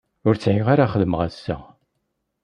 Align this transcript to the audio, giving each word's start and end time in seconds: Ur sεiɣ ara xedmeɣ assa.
Ur 0.27 0.35
sεiɣ 0.37 0.67
ara 0.73 0.91
xedmeɣ 0.93 1.21
assa. 1.27 1.57